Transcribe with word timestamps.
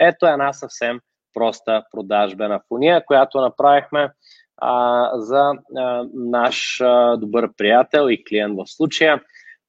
Ето 0.00 0.26
една 0.26 0.52
съвсем 0.52 1.00
проста 1.34 1.82
продажбена 1.92 2.60
фуния, 2.68 3.04
която 3.06 3.40
направихме 3.40 4.10
а, 4.56 5.10
за 5.14 5.52
а, 5.76 6.04
наш 6.14 6.80
а, 6.80 7.16
добър 7.16 7.48
приятел 7.56 8.08
и 8.10 8.24
клиент 8.24 8.56
в 8.58 8.64
случая. 8.66 9.22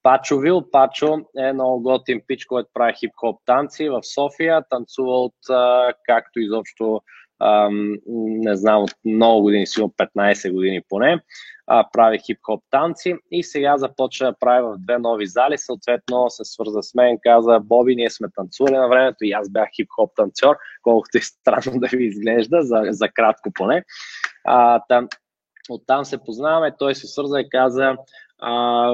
Пачо 0.04 0.40
Вил. 0.40 0.72
Пачо 0.72 1.18
е 1.38 1.54
много 1.54 1.82
готин 1.82 2.22
пич, 2.28 2.46
който 2.46 2.70
прави 2.74 2.94
хип-хоп 2.94 3.40
танци 3.46 3.90
в 3.90 4.00
София. 4.04 4.64
Танцува 4.70 5.24
от 5.24 5.50
а, 5.50 5.94
както 6.06 6.40
изобщо 6.40 7.02
ам, 7.42 7.96
не 8.46 8.56
знам, 8.56 8.84
от 8.84 8.92
много 9.06 9.42
години, 9.42 9.68
сигурно 9.68 9.94
15 9.98 10.54
години 10.54 10.82
поне, 10.90 11.20
а, 11.68 11.86
прави 11.94 12.20
хип-хоп 12.20 12.64
танци 12.70 13.16
и 13.32 13.44
сега 13.44 13.78
започва 13.78 14.26
да 14.26 14.36
прави 14.40 14.62
в 14.62 14.76
две 14.78 14.98
нови 14.98 15.28
зали, 15.28 15.58
съответно 15.58 16.30
се 16.30 16.46
свърза 16.46 16.84
с 16.84 16.94
мен, 16.96 17.18
каза, 17.24 17.60
Боби, 17.60 17.96
ние 17.96 18.10
сме 18.10 18.28
танцували 18.36 18.76
на 18.76 18.88
времето 18.88 19.18
и 19.22 19.32
аз 19.32 19.50
бях 19.50 19.70
хип-хоп 19.80 20.12
танцор, 20.16 20.56
колкото 20.82 21.18
е 21.18 21.22
странно 21.22 21.80
да 21.80 21.88
ви 21.88 22.06
изглежда, 22.06 22.58
за, 22.62 22.82
за 22.90 23.10
кратко 23.10 23.50
поне. 23.54 23.84
А, 24.46 24.82
там, 24.90 25.08
оттам 25.70 26.06
се 26.06 26.18
познаваме, 26.18 26.76
той 26.80 26.96
се 26.96 27.08
свърза 27.08 27.40
и 27.40 27.50
каза, 27.50 27.96
а, 28.40 28.92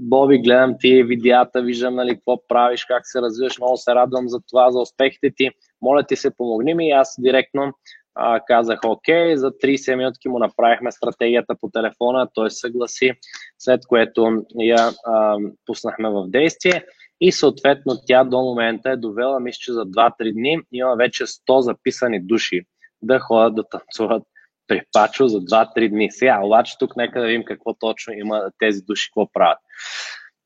Боби, 0.00 0.38
гледам 0.38 0.74
ти 0.80 1.02
видеята, 1.02 1.62
виждам 1.62 1.94
нали, 1.94 2.14
какво 2.14 2.46
правиш, 2.48 2.84
как 2.84 3.02
се 3.06 3.22
развиваш, 3.22 3.58
много 3.58 3.76
се 3.76 3.94
радвам 3.94 4.28
за 4.28 4.40
това, 4.48 4.70
за 4.70 4.80
успехите 4.80 5.30
ти. 5.36 5.50
Моля 5.82 6.02
ти 6.02 6.16
се, 6.16 6.36
помогни 6.36 6.74
ми 6.74 6.88
и 6.88 6.92
аз 6.92 7.14
директно 7.18 7.72
а, 8.16 8.40
казах 8.46 8.80
окей, 8.86 9.36
за 9.36 9.50
30 9.50 9.94
минутки 9.94 10.28
му 10.28 10.38
направихме 10.38 10.92
стратегията 10.92 11.54
по 11.60 11.70
телефона, 11.70 12.28
той 12.34 12.50
съгласи, 12.50 13.12
след 13.58 13.86
което 13.86 14.44
я 14.60 14.90
а, 15.06 15.36
пуснахме 15.66 16.10
в 16.10 16.24
действие 16.28 16.84
и 17.20 17.32
съответно 17.32 17.94
тя 18.06 18.24
до 18.24 18.40
момента 18.40 18.90
е 18.90 18.96
довела, 18.96 19.40
мисля, 19.40 19.58
че 19.60 19.72
за 19.72 19.86
2-3 19.86 20.32
дни 20.32 20.60
има 20.72 20.96
вече 20.96 21.26
100 21.26 21.58
записани 21.58 22.20
души 22.20 22.62
да 23.02 23.18
ходят 23.18 23.54
да 23.54 23.68
танцуват 23.68 24.22
при 24.66 24.82
Пачо 24.92 25.28
за 25.28 25.38
2-3 25.38 25.88
дни. 25.88 26.10
Сега, 26.10 26.40
обаче 26.42 26.78
тук 26.78 26.96
нека 26.96 27.20
да 27.20 27.26
видим 27.26 27.44
какво 27.44 27.74
точно 27.74 28.12
има 28.12 28.50
тези 28.58 28.82
души, 28.82 29.10
какво 29.10 29.32
правят. 29.32 29.58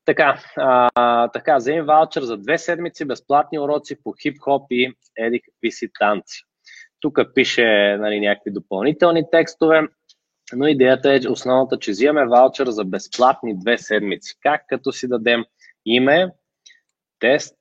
Така, 0.05 0.39
а, 0.57 1.27
така, 1.27 1.57
вземи 1.57 1.81
ваучер 1.81 2.21
за 2.21 2.37
две 2.37 2.57
седмици, 2.57 3.05
безплатни 3.05 3.59
уроци 3.59 4.03
по 4.03 4.13
хип-хоп 4.13 4.65
и 4.69 4.93
еди 5.17 5.41
какви 5.41 5.71
си 5.71 5.89
танци. 5.99 6.43
Тук 7.01 7.19
пише 7.35 7.97
нали, 7.99 8.19
някакви 8.19 8.51
допълнителни 8.51 9.23
текстове, 9.31 9.81
но 10.53 10.67
идеята 10.67 11.13
е 11.13 11.29
основната, 11.29 11.79
че 11.79 11.91
взимаме 11.91 12.27
ваучер 12.27 12.67
за 12.67 12.85
безплатни 12.85 13.59
две 13.59 13.77
седмици. 13.77 14.35
Как? 14.41 14.61
Като 14.67 14.91
си 14.91 15.07
дадем 15.07 15.45
име, 15.85 16.31
тест, 17.19 17.57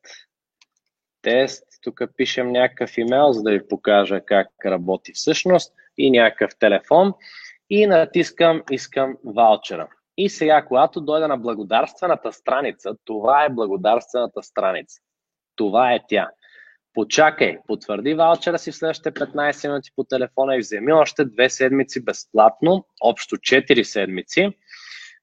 тест, 1.23 1.65
тук 1.83 2.03
пишем 2.17 2.53
някакъв 2.53 2.99
имейл, 2.99 3.33
за 3.33 3.43
да 3.43 3.51
ви 3.51 3.69
покажа 3.69 4.21
как 4.21 4.49
работи 4.65 5.13
всъщност 5.15 5.75
и 5.99 6.11
някакъв 6.11 6.51
телефон 6.59 7.15
и 7.71 7.87
натискам 7.87 8.63
искам 8.71 9.17
ваучера. 9.25 9.89
И 10.17 10.29
сега, 10.29 10.65
когато 10.65 11.01
дойда 11.01 11.29
на 11.29 11.37
благодарствената 11.37 12.33
страница, 12.33 12.95
това 13.05 13.45
е 13.45 13.51
благодарствената 13.51 14.43
страница. 14.43 15.01
Това 15.57 15.93
е 15.93 16.01
тя. 16.09 16.31
Почакай, 16.95 17.59
потвърди 17.67 18.15
ваучера 18.15 18.59
си 18.59 18.73
в 18.73 18.77
следващите 18.77 19.13
15 19.13 19.69
минути 19.69 19.91
по 19.97 20.05
телефона 20.05 20.57
и 20.57 20.61
вземи 20.61 20.93
още 20.93 21.25
две 21.25 21.51
седмици 21.51 22.05
безплатно, 22.05 22.85
общо 23.03 23.37
4 23.37 23.83
седмици. 23.83 24.53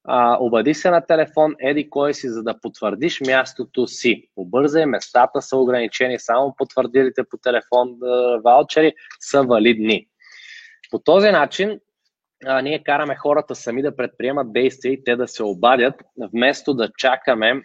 А, 0.10 0.38
обади 0.40 0.74
се 0.74 0.90
на 0.90 1.06
телефон, 1.06 1.56
еди 1.60 1.90
кой 1.90 2.14
си, 2.14 2.30
за 2.30 2.44
да 2.44 2.60
потвърдиш 2.62 3.22
мястото 3.22 3.88
си. 3.88 4.30
Обързай, 4.36 4.86
местата 4.86 5.42
са 5.42 5.58
ограничени, 5.58 6.20
само 6.20 6.56
потвърдилите 6.58 7.24
по 7.32 7.38
телефон 7.38 7.98
ваучери 8.44 8.94
са 9.20 9.44
валидни. 9.44 10.08
По 10.92 11.00
този 11.00 11.32
начин 11.32 11.80
а, 12.46 12.62
ние 12.62 12.84
караме 12.84 13.16
хората 13.16 13.56
сами 13.56 13.82
да 13.82 13.96
предприемат 13.96 14.54
действия 14.54 14.94
и 14.94 15.04
те 15.04 15.16
да 15.16 15.28
се 15.28 15.44
обадят, 15.44 15.96
вместо 16.34 16.74
да 16.74 16.90
чакаме, 16.98 17.62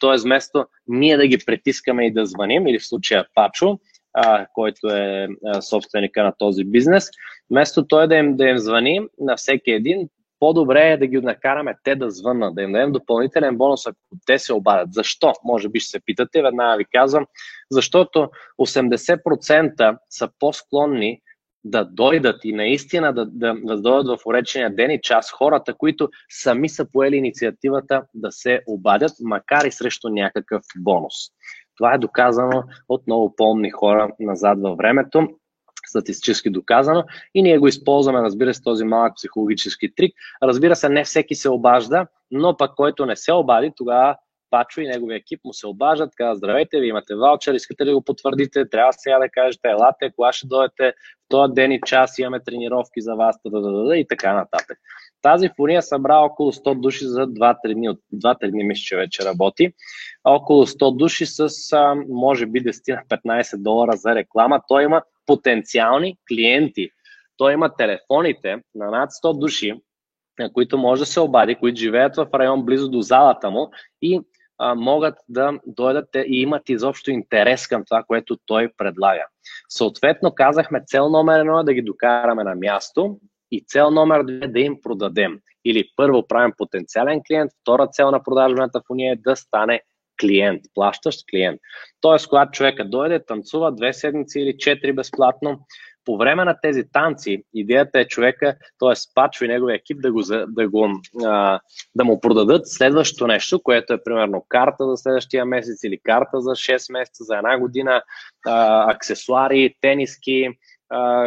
т.е. 0.00 0.16
вместо 0.24 0.66
ние 0.88 1.16
да 1.16 1.26
ги 1.26 1.38
притискаме 1.46 2.06
и 2.06 2.12
да 2.12 2.26
звъним, 2.26 2.66
или 2.66 2.78
в 2.78 2.86
случая 2.86 3.26
Пачо, 3.34 3.78
а, 4.14 4.46
който 4.54 4.86
е 4.88 5.28
а, 5.46 5.62
собственика 5.62 6.24
на 6.24 6.32
този 6.38 6.64
бизнес, 6.64 7.08
вместо 7.50 7.86
той 7.86 8.08
да 8.08 8.16
им, 8.16 8.36
да 8.36 8.48
им 8.48 8.58
звъни 8.58 9.00
на 9.18 9.36
всеки 9.36 9.70
един, 9.70 10.08
по-добре 10.42 10.90
е 10.90 10.96
да 10.96 11.06
ги 11.06 11.20
накараме 11.20 11.74
те 11.84 11.96
да 11.96 12.10
звъннат, 12.10 12.54
да 12.54 12.62
им 12.62 12.72
дадем 12.72 12.92
допълнителен 12.92 13.56
бонус, 13.56 13.86
ако 13.86 13.96
те 14.26 14.38
се 14.38 14.52
обадят. 14.52 14.92
Защо? 14.92 15.32
Може 15.44 15.68
би 15.68 15.80
ще 15.80 15.90
се 15.90 16.00
питате, 16.04 16.42
веднага 16.42 16.76
ви 16.76 16.84
казвам. 16.92 17.26
Защото 17.70 18.30
80% 18.60 19.98
са 20.10 20.28
по-склонни 20.38 21.20
да 21.64 21.84
дойдат 21.84 22.44
и 22.44 22.52
наистина 22.52 23.12
да, 23.12 23.26
да, 23.26 23.54
да 23.64 23.80
дойдат 23.80 24.20
в 24.20 24.26
уречения 24.26 24.74
ден 24.74 24.90
и 24.90 25.00
час 25.00 25.30
хората, 25.30 25.74
които 25.74 26.08
сами 26.28 26.68
са 26.68 26.90
поели 26.92 27.16
инициативата 27.16 28.02
да 28.14 28.32
се 28.32 28.62
обадят, 28.66 29.12
макар 29.20 29.64
и 29.64 29.72
срещу 29.72 30.08
някакъв 30.08 30.62
бонус. 30.78 31.14
Това 31.76 31.94
е 31.94 31.98
доказано 31.98 32.62
от 32.88 33.06
много 33.06 33.36
помни 33.36 33.70
хора 33.70 34.10
назад 34.20 34.58
във 34.62 34.76
времето, 34.76 35.28
статистически 35.86 36.50
доказано 36.50 37.04
и 37.34 37.42
ние 37.42 37.58
го 37.58 37.68
използваме, 37.68 38.22
разбира 38.22 38.54
се, 38.54 38.62
този 38.62 38.84
малък 38.84 39.16
психологически 39.16 39.94
трик. 39.94 40.14
Разбира 40.42 40.76
се, 40.76 40.88
не 40.88 41.04
всеки 41.04 41.34
се 41.34 41.48
обажда, 41.48 42.06
но 42.30 42.56
пък 42.56 42.74
който 42.74 43.06
не 43.06 43.16
се 43.16 43.32
обади, 43.32 43.72
тогава 43.76 44.16
Пачо 44.52 44.80
и 44.80 44.88
неговия 44.88 45.16
екип 45.16 45.40
му 45.44 45.52
се 45.52 45.66
обажат, 45.66 46.14
казват, 46.16 46.38
здравейте, 46.38 46.80
ви 46.80 46.86
имате 46.86 47.14
ваучер, 47.14 47.54
искате 47.54 47.86
ли 47.86 47.92
го 47.92 48.04
потвърдите, 48.04 48.68
трябва 48.68 48.92
сега 48.92 49.18
да 49.18 49.28
кажете, 49.28 49.68
елате, 49.68 50.12
кога 50.16 50.32
ще 50.32 50.46
дойдете, 50.46 50.92
в 50.92 51.28
този 51.28 51.52
ден 51.52 51.72
и 51.72 51.80
час 51.86 52.18
имаме 52.18 52.44
тренировки 52.44 53.00
за 53.00 53.14
вас, 53.14 53.36
да, 53.46 53.60
да, 53.60 53.72
да, 53.72 53.84
да, 53.84 53.96
и 53.96 54.06
така 54.06 54.34
нататък. 54.34 54.78
Тази 55.22 55.50
фурия 55.56 55.82
събра 55.82 56.18
около 56.18 56.52
100 56.52 56.80
души 56.80 57.04
за 57.04 57.26
2-3 57.26 57.74
дни. 57.74 57.88
От 57.88 57.98
2-3 58.14 58.50
дни 58.50 58.64
мисля, 58.64 58.82
че 58.82 58.96
вече 58.96 59.24
работи. 59.24 59.72
Около 60.24 60.66
100 60.66 60.96
души 60.96 61.26
с, 61.26 61.48
може 62.08 62.46
би, 62.46 62.62
10-15 62.62 63.56
долара 63.56 63.92
за 63.96 64.14
реклама. 64.14 64.60
Той 64.68 64.84
има 64.84 65.02
потенциални 65.26 66.16
клиенти. 66.28 66.90
Той 67.36 67.52
има 67.52 67.76
телефоните 67.76 68.56
на 68.74 68.90
над 68.90 69.10
100 69.10 69.38
души, 69.38 69.74
които 70.52 70.78
може 70.78 71.00
да 71.02 71.06
се 71.06 71.20
обади, 71.20 71.54
които 71.54 71.80
живеят 71.80 72.16
в 72.16 72.28
район 72.34 72.64
близо 72.64 72.88
до 72.88 73.00
залата 73.00 73.50
му 73.50 73.70
и 74.02 74.20
а, 74.58 74.74
могат 74.74 75.14
да 75.28 75.58
дойдат 75.66 76.08
и 76.26 76.40
имат 76.40 76.68
изобщо 76.68 77.10
интерес 77.10 77.66
към 77.66 77.84
това, 77.84 78.02
което 78.02 78.36
той 78.46 78.68
предлага. 78.76 79.26
Съответно, 79.68 80.34
казахме 80.34 80.82
цел 80.86 81.08
номер 81.08 81.40
едно 81.40 81.60
е 81.60 81.64
да 81.64 81.74
ги 81.74 81.82
докараме 81.82 82.44
на 82.44 82.54
място 82.54 83.18
и 83.50 83.64
цел 83.66 83.90
номер 83.90 84.22
две 84.22 84.44
е 84.44 84.48
да 84.48 84.60
им 84.60 84.76
продадем. 84.82 85.38
Или 85.64 85.88
първо 85.96 86.26
правим 86.26 86.52
потенциален 86.56 87.20
клиент, 87.26 87.50
втора 87.60 87.86
цел 87.86 88.10
на 88.10 88.22
продажбената 88.22 88.82
фуния 88.86 89.12
е 89.12 89.16
да 89.16 89.36
стане 89.36 89.80
клиент, 90.20 90.62
плащащ 90.74 91.20
клиент. 91.30 91.60
Тоест, 92.00 92.28
когато 92.28 92.50
човека 92.50 92.84
дойде, 92.84 93.24
танцува 93.24 93.72
две 93.72 93.92
седмици 93.92 94.40
или 94.40 94.58
четири 94.58 94.92
безплатно, 94.92 95.60
по 96.04 96.16
време 96.16 96.44
на 96.44 96.56
тези 96.62 96.84
танци, 96.92 97.44
идеята 97.54 98.00
е 98.00 98.08
човека, 98.08 98.56
т.е. 98.78 98.92
Пачо 99.14 99.44
и 99.44 99.48
неговия 99.48 99.76
екип 99.76 100.00
да, 100.00 100.12
го, 100.12 100.22
да, 100.48 100.68
го, 100.68 100.88
а, 101.24 101.60
да 101.94 102.04
му 102.04 102.20
продадат 102.20 102.68
следващото 102.68 103.26
нещо, 103.26 103.62
което 103.62 103.92
е 103.92 104.04
примерно 104.04 104.44
карта 104.48 104.90
за 104.90 104.96
следващия 104.96 105.44
месец 105.44 105.84
или 105.84 105.98
карта 106.02 106.40
за 106.40 106.50
6 106.50 106.92
месеца, 106.92 107.24
за 107.24 107.36
една 107.36 107.58
година, 107.58 108.02
а, 108.46 108.90
аксесуари, 108.92 109.74
тениски, 109.80 110.48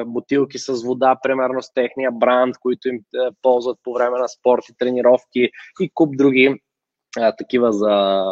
бутилки 0.05 0.59
с 0.59 0.83
вода, 0.83 1.17
примерно 1.23 1.61
с 1.61 1.73
техния 1.73 2.11
бранд, 2.11 2.55
които 2.59 2.87
им 2.87 2.99
ползват 3.41 3.77
по 3.83 3.93
време 3.93 4.19
на 4.19 4.27
спорт 4.27 4.63
и 4.69 4.77
тренировки 4.77 5.49
и 5.79 5.91
куп 5.93 6.17
други 6.17 6.55
а, 7.19 7.31
такива 7.31 7.73
за 7.73 8.23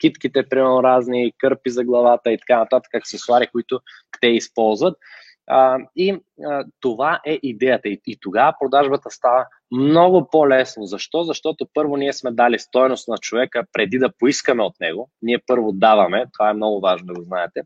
китките, 0.00 0.48
примерно 0.48 0.82
разни, 0.82 1.32
кърпи 1.38 1.70
за 1.70 1.84
главата 1.84 2.32
и 2.32 2.38
така 2.38 2.58
нататък, 2.58 2.94
аксесуари, 2.94 3.46
които 3.46 3.80
те 4.20 4.26
използват. 4.26 4.98
И 5.96 6.18
това 6.80 7.20
е 7.26 7.38
идеята. 7.42 7.88
И, 7.88 8.00
и 8.06 8.16
тогава 8.20 8.54
продажбата 8.60 9.10
става 9.10 9.46
много 9.72 10.28
по-лесно. 10.30 10.84
Защо? 10.84 11.24
Защото 11.24 11.66
първо 11.74 11.96
ние 11.96 12.12
сме 12.12 12.30
дали 12.30 12.58
стойност 12.58 13.08
на 13.08 13.18
човека 13.18 13.64
преди 13.72 13.98
да 13.98 14.12
поискаме 14.18 14.62
от 14.62 14.80
него. 14.80 15.10
Ние 15.22 15.38
първо 15.46 15.72
даваме, 15.72 16.24
това 16.32 16.50
е 16.50 16.54
много 16.54 16.80
важно 16.80 17.06
да 17.06 17.14
го 17.14 17.22
знаете. 17.22 17.62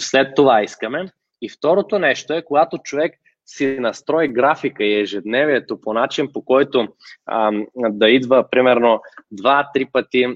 След 0.00 0.34
това 0.34 0.62
искаме. 0.62 1.06
И 1.42 1.48
второто 1.48 1.98
нещо 1.98 2.32
е, 2.32 2.42
когато 2.42 2.78
човек 2.78 3.14
си 3.46 3.76
настрои 3.80 4.28
графика 4.28 4.84
и 4.84 5.00
ежедневието 5.00 5.80
по 5.80 5.92
начин, 5.92 6.28
по 6.32 6.44
който 6.44 6.88
а, 7.26 7.52
да 7.76 8.10
идва 8.10 8.50
примерно 8.50 9.00
2-3 9.34 9.92
пъти 9.92 10.26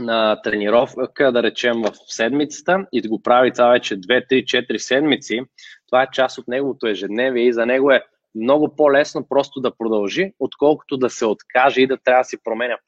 на 0.00 0.42
тренировка, 0.42 1.32
да 1.32 1.42
речем 1.42 1.82
в 1.82 1.92
седмицата 2.06 2.86
и 2.92 3.02
да 3.02 3.08
го 3.08 3.22
прави 3.22 3.52
това 3.52 3.68
вече 3.68 4.00
2-3-4 4.00 4.76
седмици, 4.76 5.40
това 5.86 6.02
е 6.02 6.10
част 6.12 6.38
от 6.38 6.48
неговото 6.48 6.86
ежедневие 6.86 7.44
и 7.44 7.52
за 7.52 7.66
него 7.66 7.90
е 7.90 8.02
много 8.34 8.76
по-лесно 8.76 9.26
просто 9.28 9.60
да 9.60 9.76
продължи, 9.76 10.32
отколкото 10.38 10.96
да 10.96 11.10
се 11.10 11.26
откаже 11.26 11.80
и 11.80 11.86
да 11.86 11.96
трябва 11.96 12.20
да 12.20 12.24
си 12.24 12.36
променя 12.44 12.76
пак 12.76 12.84